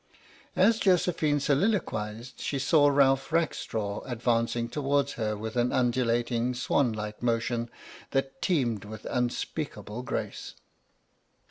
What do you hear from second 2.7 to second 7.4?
Ralph Rack straw advancing towards her with an undulating swan like